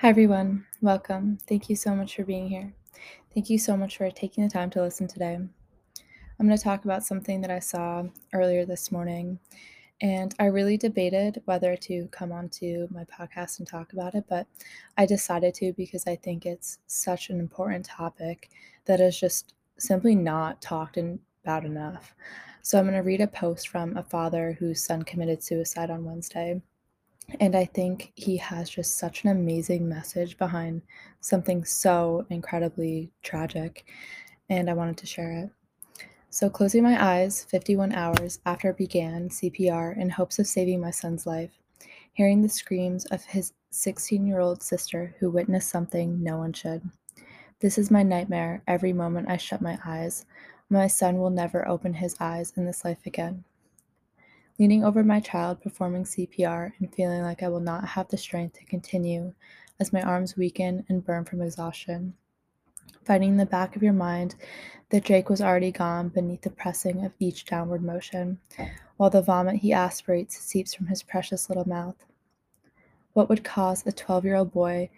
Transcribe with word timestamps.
Hi, 0.00 0.10
everyone. 0.10 0.66
Welcome. 0.82 1.38
Thank 1.48 1.70
you 1.70 1.74
so 1.74 1.94
much 1.94 2.16
for 2.16 2.24
being 2.24 2.48
here. 2.50 2.70
Thank 3.32 3.48
you 3.48 3.58
so 3.58 3.78
much 3.78 3.96
for 3.96 4.10
taking 4.10 4.44
the 4.44 4.50
time 4.50 4.68
to 4.70 4.82
listen 4.82 5.08
today. 5.08 5.36
I'm 5.36 6.46
going 6.46 6.54
to 6.54 6.62
talk 6.62 6.84
about 6.84 7.02
something 7.02 7.40
that 7.40 7.50
I 7.50 7.60
saw 7.60 8.02
earlier 8.34 8.66
this 8.66 8.92
morning, 8.92 9.38
and 10.02 10.34
I 10.38 10.46
really 10.46 10.76
debated 10.76 11.40
whether 11.46 11.76
to 11.76 12.08
come 12.08 12.30
onto 12.30 12.86
my 12.90 13.04
podcast 13.04 13.58
and 13.58 13.66
talk 13.66 13.94
about 13.94 14.14
it, 14.14 14.24
but 14.28 14.46
I 14.98 15.06
decided 15.06 15.54
to 15.54 15.72
because 15.72 16.06
I 16.06 16.16
think 16.16 16.44
it's 16.44 16.78
such 16.86 17.30
an 17.30 17.40
important 17.40 17.86
topic 17.86 18.50
that 18.84 19.00
is 19.00 19.18
just 19.18 19.54
simply 19.78 20.14
not 20.14 20.60
talked 20.60 20.98
about 21.42 21.64
enough. 21.64 22.14
So, 22.60 22.78
I'm 22.78 22.84
going 22.84 22.96
to 22.96 23.00
read 23.00 23.22
a 23.22 23.26
post 23.26 23.68
from 23.68 23.96
a 23.96 24.02
father 24.02 24.58
whose 24.58 24.84
son 24.84 25.04
committed 25.04 25.42
suicide 25.42 25.88
on 25.88 26.04
Wednesday. 26.04 26.60
And 27.40 27.56
I 27.56 27.64
think 27.64 28.12
he 28.14 28.36
has 28.36 28.70
just 28.70 28.98
such 28.98 29.24
an 29.24 29.30
amazing 29.30 29.88
message 29.88 30.38
behind 30.38 30.82
something 31.20 31.64
so 31.64 32.24
incredibly 32.30 33.10
tragic, 33.22 33.84
and 34.48 34.70
I 34.70 34.74
wanted 34.74 34.96
to 34.98 35.06
share 35.06 35.32
it. 35.32 35.50
So, 36.30 36.48
closing 36.48 36.82
my 36.82 37.02
eyes 37.02 37.44
51 37.44 37.92
hours 37.92 38.38
after 38.46 38.70
it 38.70 38.76
began 38.76 39.28
CPR 39.28 39.96
in 39.96 40.10
hopes 40.10 40.38
of 40.38 40.46
saving 40.46 40.80
my 40.80 40.90
son's 40.90 41.26
life, 41.26 41.58
hearing 42.12 42.42
the 42.42 42.48
screams 42.48 43.06
of 43.06 43.24
his 43.24 43.52
16 43.70 44.26
year 44.26 44.40
old 44.40 44.62
sister 44.62 45.14
who 45.18 45.30
witnessed 45.30 45.68
something 45.68 46.22
no 46.22 46.38
one 46.38 46.52
should. 46.52 46.82
This 47.60 47.76
is 47.76 47.90
my 47.90 48.02
nightmare 48.02 48.62
every 48.68 48.92
moment 48.92 49.28
I 49.28 49.36
shut 49.36 49.60
my 49.60 49.78
eyes. 49.84 50.26
My 50.70 50.86
son 50.86 51.18
will 51.18 51.30
never 51.30 51.66
open 51.66 51.94
his 51.94 52.16
eyes 52.20 52.52
in 52.56 52.66
this 52.66 52.84
life 52.84 53.04
again 53.04 53.44
leaning 54.58 54.84
over 54.84 55.04
my 55.04 55.20
child 55.20 55.60
performing 55.60 56.04
CPR 56.04 56.72
and 56.78 56.94
feeling 56.94 57.22
like 57.22 57.42
I 57.42 57.48
will 57.48 57.60
not 57.60 57.86
have 57.86 58.08
the 58.08 58.16
strength 58.16 58.58
to 58.58 58.64
continue 58.64 59.34
as 59.78 59.92
my 59.92 60.02
arms 60.02 60.36
weaken 60.36 60.84
and 60.88 61.04
burn 61.04 61.24
from 61.24 61.42
exhaustion. 61.42 62.14
Finding 63.04 63.30
in 63.30 63.36
the 63.36 63.46
back 63.46 63.76
of 63.76 63.82
your 63.82 63.92
mind 63.92 64.34
that 64.90 65.04
Drayke 65.04 65.28
was 65.28 65.40
already 65.40 65.72
gone 65.72 66.08
beneath 66.08 66.42
the 66.42 66.50
pressing 66.50 67.04
of 67.04 67.12
each 67.18 67.44
downward 67.44 67.82
motion, 67.82 68.38
while 68.96 69.10
the 69.10 69.22
vomit 69.22 69.56
he 69.56 69.72
aspirates 69.72 70.38
seeps 70.38 70.74
from 70.74 70.86
his 70.86 71.02
precious 71.02 71.48
little 71.48 71.68
mouth. 71.68 71.96
What 73.12 73.28
would 73.28 73.44
cause 73.44 73.86
a 73.86 73.92
12 73.92 74.24
year 74.24 74.36
old 74.36 74.52
boy 74.52 74.90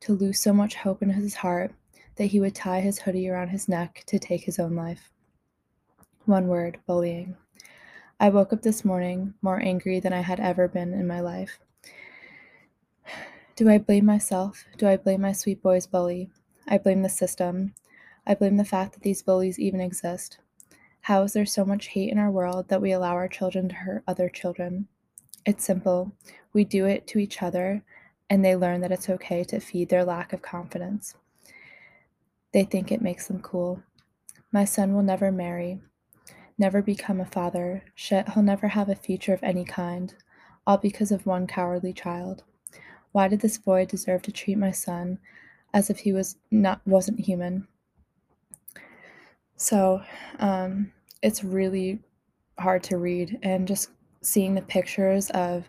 to 0.00 0.12
lose 0.12 0.40
so 0.40 0.52
much 0.52 0.74
hope 0.74 1.02
in 1.02 1.10
his 1.10 1.34
heart 1.34 1.72
that 2.16 2.26
he 2.26 2.40
would 2.40 2.54
tie 2.54 2.80
his 2.80 2.98
hoodie 2.98 3.28
around 3.28 3.48
his 3.48 3.68
neck 3.68 4.02
to 4.06 4.18
take 4.18 4.44
his 4.44 4.58
own 4.58 4.74
life? 4.74 5.10
One 6.24 6.48
word 6.48 6.78
bullying. 6.86 7.36
I 8.18 8.30
woke 8.30 8.54
up 8.54 8.62
this 8.62 8.82
morning 8.82 9.34
more 9.42 9.60
angry 9.60 10.00
than 10.00 10.14
I 10.14 10.20
had 10.20 10.40
ever 10.40 10.68
been 10.68 10.94
in 10.94 11.06
my 11.06 11.20
life. 11.20 11.58
Do 13.56 13.68
I 13.68 13.76
blame 13.76 14.06
myself? 14.06 14.64
Do 14.78 14.88
I 14.88 14.96
blame 14.96 15.20
my 15.20 15.32
sweet 15.32 15.62
boy's 15.62 15.86
bully? 15.86 16.30
I 16.66 16.78
blame 16.78 17.02
the 17.02 17.10
system. 17.10 17.74
I 18.26 18.34
blame 18.34 18.56
the 18.56 18.64
fact 18.64 18.94
that 18.94 19.02
these 19.02 19.22
bullies 19.22 19.58
even 19.58 19.82
exist. 19.82 20.38
How 21.02 21.24
is 21.24 21.34
there 21.34 21.44
so 21.44 21.62
much 21.62 21.88
hate 21.88 22.10
in 22.10 22.16
our 22.16 22.30
world 22.30 22.68
that 22.68 22.80
we 22.80 22.92
allow 22.92 23.12
our 23.12 23.28
children 23.28 23.68
to 23.68 23.74
hurt 23.74 24.02
other 24.08 24.30
children? 24.30 24.88
It's 25.44 25.66
simple. 25.66 26.10
We 26.54 26.64
do 26.64 26.86
it 26.86 27.06
to 27.08 27.18
each 27.18 27.42
other, 27.42 27.84
and 28.30 28.42
they 28.42 28.56
learn 28.56 28.80
that 28.80 28.92
it's 28.92 29.10
okay 29.10 29.44
to 29.44 29.60
feed 29.60 29.90
their 29.90 30.06
lack 30.06 30.32
of 30.32 30.40
confidence. 30.40 31.14
They 32.52 32.64
think 32.64 32.90
it 32.90 33.02
makes 33.02 33.26
them 33.26 33.42
cool. 33.42 33.82
My 34.52 34.64
son 34.64 34.94
will 34.94 35.02
never 35.02 35.30
marry 35.30 35.82
never 36.58 36.82
become 36.82 37.20
a 37.20 37.26
father, 37.26 37.82
shit, 37.94 38.28
he'll 38.30 38.42
never 38.42 38.68
have 38.68 38.88
a 38.88 38.94
future 38.94 39.34
of 39.34 39.42
any 39.42 39.64
kind, 39.64 40.14
all 40.66 40.78
because 40.78 41.12
of 41.12 41.26
one 41.26 41.46
cowardly 41.46 41.92
child. 41.92 42.42
Why 43.12 43.28
did 43.28 43.40
this 43.40 43.58
boy 43.58 43.86
deserve 43.86 44.22
to 44.22 44.32
treat 44.32 44.58
my 44.58 44.70
son 44.70 45.18
as 45.72 45.90
if 45.90 45.98
he 45.98 46.12
was 46.12 46.36
not 46.50 46.80
wasn't 46.86 47.20
human? 47.20 47.66
So, 49.56 50.02
um, 50.38 50.92
it's 51.22 51.42
really 51.42 51.98
hard 52.58 52.82
to 52.84 52.98
read, 52.98 53.38
and 53.42 53.66
just 53.66 53.90
seeing 54.20 54.54
the 54.54 54.62
pictures 54.62 55.30
of 55.30 55.68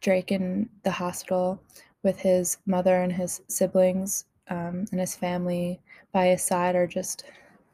Drayke 0.00 0.30
in 0.30 0.68
the 0.84 0.90
hospital 0.90 1.60
with 2.02 2.18
his 2.18 2.58
mother 2.66 3.02
and 3.02 3.12
his 3.12 3.42
siblings 3.48 4.26
um, 4.48 4.86
and 4.90 5.00
his 5.00 5.16
family 5.16 5.80
by 6.12 6.26
his 6.26 6.42
side 6.42 6.76
are 6.76 6.86
just 6.86 7.24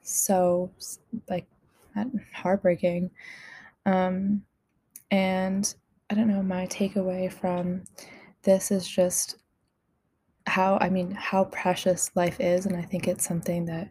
so 0.03 0.71
like 1.29 1.47
heartbreaking. 2.33 3.11
Um, 3.87 4.43
and 5.11 5.75
I 6.11 6.15
don't 6.15 6.29
know, 6.29 6.43
my 6.43 6.67
takeaway 6.67 7.33
from 7.33 7.85
this 8.43 8.71
is 8.71 8.87
just 8.87 9.37
how, 10.47 10.79
I 10.81 10.89
mean, 10.89 11.13
how 11.13 11.45
precious 11.45 12.11
life 12.15 12.41
is. 12.41 12.67
And 12.67 12.77
I 12.77 12.83
think 12.83 13.07
it's 13.07 13.27
something 13.27 13.67
that 13.67 13.89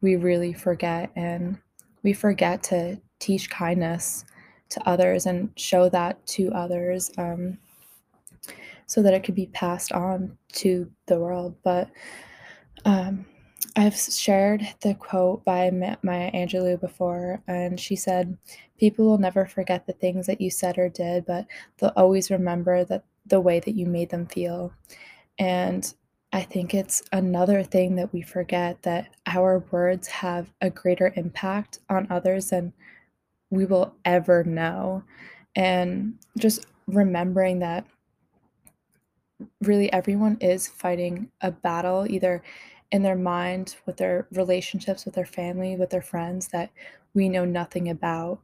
we 0.00 0.16
really 0.16 0.52
forget. 0.52 1.10
And 1.16 1.58
we 2.02 2.12
forget 2.12 2.62
to 2.64 3.00
teach 3.18 3.50
kindness 3.50 4.24
to 4.70 4.88
others 4.88 5.26
and 5.26 5.50
show 5.56 5.88
that 5.90 6.26
to 6.26 6.50
others 6.52 7.10
um, 7.18 7.58
so 8.86 9.02
that 9.02 9.14
it 9.14 9.22
could 9.22 9.34
be 9.34 9.46
passed 9.46 9.92
on 9.92 10.36
to 10.54 10.90
the 11.06 11.18
world. 11.18 11.54
But 11.62 11.90
um, 12.84 13.26
I've 13.74 13.96
shared 13.96 14.66
the 14.82 14.94
quote 14.94 15.44
by 15.44 15.70
Maya 15.70 16.30
Angelou 16.32 16.78
before, 16.78 17.42
and 17.46 17.80
she 17.80 17.96
said, 17.96 18.36
People 18.78 19.06
will 19.06 19.18
never 19.18 19.46
forget 19.46 19.86
the 19.86 19.94
things 19.94 20.26
that 20.26 20.40
you 20.40 20.50
said 20.50 20.76
or 20.76 20.88
did, 20.88 21.24
but 21.24 21.46
they'll 21.78 21.92
always 21.96 22.30
remember 22.30 22.84
that 22.84 23.04
the 23.26 23.40
way 23.40 23.60
that 23.60 23.74
you 23.74 23.86
made 23.86 24.10
them 24.10 24.26
feel. 24.26 24.72
And 25.38 25.92
I 26.32 26.42
think 26.42 26.74
it's 26.74 27.02
another 27.12 27.62
thing 27.62 27.94
that 27.96 28.12
we 28.12 28.22
forget 28.22 28.82
that 28.82 29.08
our 29.26 29.64
words 29.70 30.06
have 30.08 30.52
a 30.60 30.70
greater 30.70 31.12
impact 31.16 31.78
on 31.88 32.06
others 32.10 32.50
than 32.50 32.72
we 33.50 33.64
will 33.64 33.94
ever 34.04 34.44
know. 34.44 35.04
And 35.54 36.18
just 36.38 36.66
remembering 36.86 37.60
that 37.60 37.86
really 39.62 39.92
everyone 39.92 40.36
is 40.40 40.68
fighting 40.68 41.30
a 41.40 41.50
battle, 41.50 42.06
either 42.08 42.42
in 42.92 43.02
their 43.02 43.16
mind, 43.16 43.76
with 43.86 43.96
their 43.96 44.28
relationships, 44.32 45.04
with 45.04 45.14
their 45.14 45.26
family, 45.26 45.76
with 45.76 45.90
their 45.90 46.02
friends 46.02 46.48
that 46.48 46.70
we 47.14 47.28
know 47.28 47.44
nothing 47.44 47.88
about. 47.88 48.40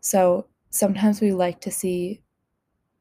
So 0.00 0.46
sometimes 0.70 1.20
we 1.20 1.32
like 1.32 1.60
to 1.62 1.70
see 1.70 2.20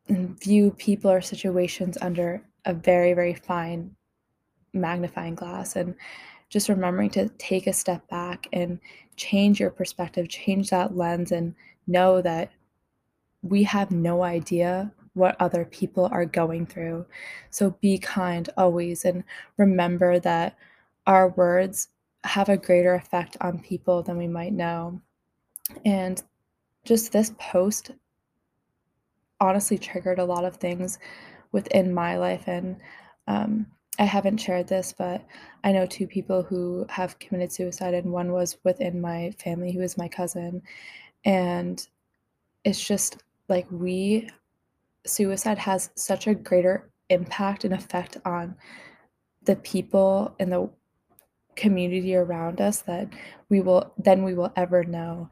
and 0.08 0.40
view 0.40 0.72
people 0.72 1.12
or 1.12 1.22
situations 1.22 1.98
under 2.02 2.42
a 2.66 2.74
very, 2.74 3.14
very 3.14 3.34
fine 3.34 3.96
magnifying 4.74 5.36
glass 5.36 5.76
and 5.76 5.96
just 6.50 6.70
remembering 6.70 7.10
to 7.10 7.28
take 7.38 7.68
a 7.68 7.74
step 7.74 8.08
back 8.08 8.48
and 8.54 8.80
change 9.18 9.60
your 9.60 9.72
perspective, 9.72 10.30
change 10.30 10.70
that 10.70 10.96
lens, 10.96 11.32
and 11.32 11.56
know 11.88 12.22
that 12.22 12.52
we 13.42 13.64
have 13.64 13.92
no 13.92 14.24
idea 14.24 14.92
what 15.14 15.36
other 15.40 15.66
people 15.66 16.08
are 16.12 16.26
going 16.26 16.66
through. 16.66 17.06
So 17.50 17.72
be 17.82 17.98
kind 17.98 18.50
always 18.58 19.06
and 19.06 19.24
remember 19.58 20.20
that 20.20 20.56
our 21.08 21.30
words 21.30 21.90
have 22.24 22.50
a 22.50 22.58
greater 22.58 22.96
effect 22.96 23.38
on 23.42 23.60
people 23.60 24.02
than 24.02 24.18
we 24.18 24.28
might 24.28 24.54
know. 24.54 25.00
And 25.86 26.22
just 26.84 27.12
this 27.12 27.34
post 27.40 27.92
honestly 29.40 29.78
triggered 29.78 30.20
a 30.20 30.26
lot 30.26 30.46
of 30.46 30.56
things 30.56 31.00
within 31.52 31.94
my 31.94 32.18
life. 32.18 32.48
And 32.48 32.78
um, 33.28 33.68
I 34.00 34.04
haven't 34.04 34.38
shared 34.38 34.68
this, 34.68 34.94
but 34.98 35.24
I 35.64 35.72
know 35.72 35.86
two 35.86 36.08
people 36.08 36.44
who 36.44 36.86
have 36.90 37.20
committed 37.20 37.52
suicide, 37.52 37.94
and 37.94 38.12
one 38.12 38.32
was 38.32 38.58
within 38.64 39.00
my 39.00 39.32
family, 39.38 39.72
who 39.72 39.82
is 39.82 39.98
my 39.98 40.08
cousin. 40.08 40.62
And 41.24 41.86
it's 42.64 42.86
just 42.86 43.24
like 43.48 43.68
we, 43.72 44.30
suicide 45.06 45.58
has 45.58 45.92
such 45.96 46.28
a 46.28 46.36
greater 46.36 46.90
impact 47.10 47.64
and 47.64 47.74
effect 47.74 48.18
on 48.26 48.56
the 49.44 49.56
people 49.58 50.36
in 50.40 50.50
the 50.50 50.70
community 51.56 52.16
around 52.16 52.62
us 52.62 52.82
that 52.82 53.10
we 53.50 53.62
will 53.62 53.94
then 53.98 54.24
we 54.24 54.34
will 54.34 54.52
ever 54.56 54.84
know. 54.84 55.30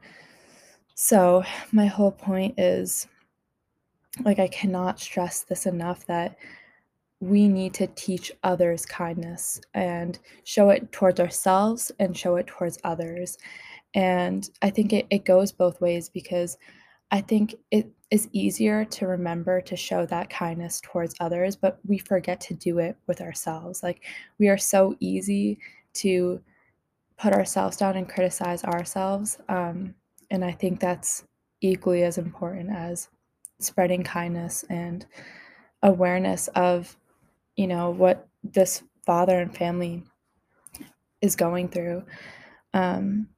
So, 0.94 1.44
my 1.72 1.86
whole 1.86 2.12
point 2.12 2.58
is 2.58 3.06
like 4.24 4.38
I 4.38 4.48
cannot 4.48 5.00
stress 5.00 5.42
this 5.42 5.66
enough 5.66 6.06
that 6.06 6.36
we 7.20 7.48
need 7.48 7.74
to 7.74 7.86
teach 7.88 8.30
others 8.42 8.84
kindness 8.86 9.60
and 9.72 10.18
show 10.44 10.70
it 10.70 10.92
towards 10.92 11.20
ourselves 11.20 11.90
and 11.98 12.16
show 12.16 12.36
it 12.36 12.46
towards 12.46 12.78
others. 12.84 13.38
And 13.94 14.48
I 14.62 14.70
think 14.70 14.92
it, 14.92 15.06
it 15.10 15.24
goes 15.24 15.52
both 15.52 15.80
ways 15.80 16.08
because 16.08 16.58
I 17.10 17.20
think 17.20 17.54
it 17.70 17.88
is 18.10 18.28
easier 18.32 18.84
to 18.84 19.06
remember 19.06 19.60
to 19.62 19.76
show 19.76 20.04
that 20.06 20.30
kindness 20.30 20.80
towards 20.82 21.14
others, 21.20 21.56
but 21.56 21.78
we 21.86 21.98
forget 21.98 22.40
to 22.42 22.54
do 22.54 22.78
it 22.78 22.96
with 23.06 23.20
ourselves. 23.20 23.82
Like 23.82 24.02
we 24.38 24.48
are 24.48 24.58
so 24.58 24.96
easy 25.00 25.58
to 25.94 26.40
put 27.18 27.32
ourselves 27.32 27.76
down 27.76 27.96
and 27.96 28.08
criticize 28.08 28.64
ourselves. 28.64 29.38
Um, 29.48 29.94
and 30.30 30.44
I 30.44 30.52
think 30.52 30.80
that's 30.80 31.24
equally 31.60 32.02
as 32.02 32.18
important 32.18 32.70
as 32.70 33.08
spreading 33.60 34.02
kindness 34.02 34.64
and 34.68 35.06
awareness 35.82 36.48
of, 36.48 36.96
you 37.56 37.66
know, 37.66 37.90
what 37.90 38.26
this 38.42 38.82
father 39.06 39.38
and 39.38 39.56
family 39.56 40.02
is 41.20 41.36
going 41.36 41.68
through. 41.68 42.04
Um, 42.72 43.28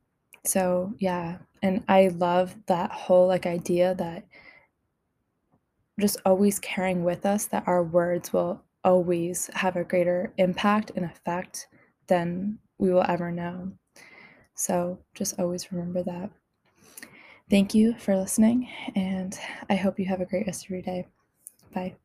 so 0.44 0.94
yeah, 0.98 1.38
and 1.62 1.82
I 1.88 2.08
love 2.08 2.56
that 2.66 2.90
whole 2.90 3.26
like 3.26 3.46
idea 3.46 3.94
that 3.96 4.24
just 5.98 6.18
always 6.24 6.58
carrying 6.58 7.04
with 7.04 7.24
us 7.24 7.46
that 7.46 7.64
our 7.66 7.82
words 7.82 8.32
will 8.32 8.62
always 8.84 9.50
have 9.54 9.76
a 9.76 9.84
greater 9.84 10.32
impact 10.36 10.92
and 10.94 11.04
effect 11.04 11.68
than 12.08 12.58
we 12.78 12.92
will 12.92 13.04
ever 13.08 13.30
know. 13.32 13.72
So 14.54 15.00
just 15.14 15.38
always 15.38 15.72
remember 15.72 16.02
that. 16.04 16.30
Thank 17.48 17.74
you 17.74 17.94
for 17.98 18.16
listening, 18.16 18.68
and 18.94 19.38
I 19.70 19.76
hope 19.76 19.98
you 19.98 20.06
have 20.06 20.20
a 20.20 20.26
great 20.26 20.46
rest 20.46 20.64
of 20.64 20.70
your 20.70 20.82
day. 20.82 21.06
Bye. 21.72 21.96